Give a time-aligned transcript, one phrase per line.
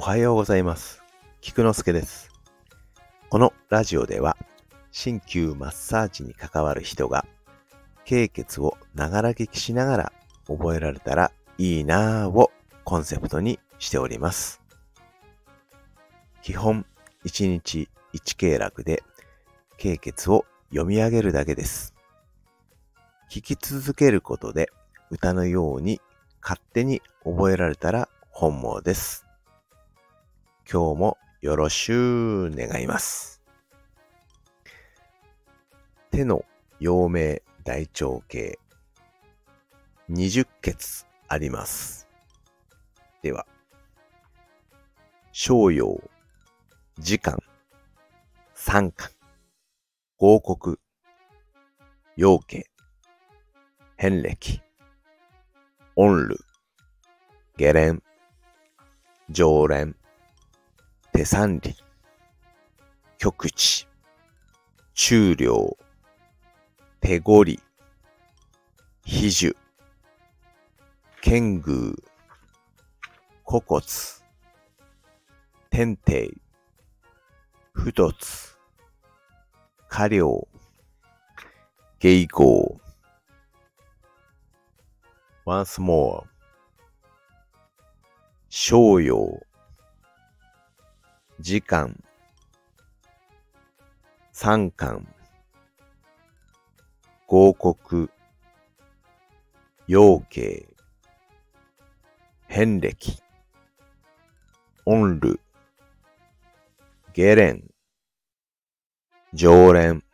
[0.00, 1.02] おはようございます。
[1.42, 2.30] 菊之助です。
[3.28, 4.38] このラジオでは、
[4.92, 7.26] 鍼灸マッサージに関わる人が、
[8.06, 10.12] 経血をながら聞きしながら
[10.48, 12.50] 覚えられたらいいなぁを
[12.84, 14.62] コンセプトにしております。
[16.40, 16.86] 基本、
[17.26, 19.02] 1日1経絡で、
[19.76, 21.94] 経血を読み上げるだけです。
[23.30, 24.70] 聞き続けることで、
[25.10, 26.00] 歌のように
[26.40, 29.26] 勝手に覚えられたら本望です。
[30.72, 33.42] 今日もよろしゅう願います。
[36.12, 36.44] 手の
[36.78, 38.56] 陽明大腸系
[40.08, 42.06] 20血あります。
[43.20, 43.48] では、
[45.32, 46.00] 商陽、
[47.00, 47.42] 時間、
[48.54, 49.10] 三巻、
[50.18, 50.76] 合谷、
[52.14, 52.70] 陽経、
[53.96, 54.62] 変歴、
[55.96, 56.38] 音ル、
[57.56, 58.04] 下連、
[59.30, 59.96] 常連、
[61.20, 61.76] 手三里、
[63.18, 63.86] 極地、
[64.94, 65.76] 中量、
[66.98, 67.60] 手ごり、
[69.04, 69.54] 比樹、
[71.20, 71.94] 剣宮、
[73.44, 73.82] 古骨、
[75.68, 76.34] 天帝、
[77.74, 78.56] 不突、
[79.90, 80.48] 家領、
[81.98, 82.80] 芸合、
[85.44, 86.24] once more,
[88.48, 89.49] 商用、
[91.42, 91.98] 時間、
[94.30, 95.06] 三巻、
[97.26, 98.10] 合谷、
[99.86, 100.68] 陽経、
[102.46, 103.22] 変歴、
[104.84, 105.40] 音ル、
[107.14, 107.70] 下連、
[109.32, 110.04] 常連、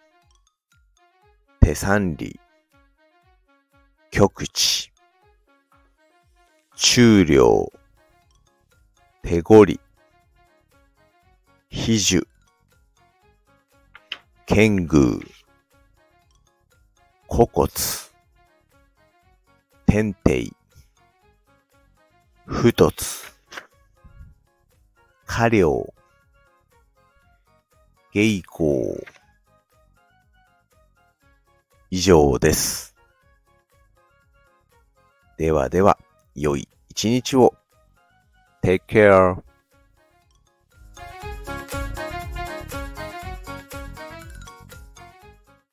[1.61, 2.39] 手三里、
[4.13, 4.93] 極地、
[6.77, 7.73] 中量、
[9.23, 9.81] 手ごり、
[11.79, 12.27] 比樹、
[14.45, 15.21] 剣宮、
[17.29, 17.69] 古骨、
[19.87, 20.53] 天帝、
[22.45, 23.31] 不突、
[25.27, 25.93] 家領、
[28.11, 28.99] 芸工。
[31.91, 32.97] 以上です。
[35.37, 35.99] ではでは、
[36.35, 37.55] 良い一日を。
[38.63, 39.47] Take care.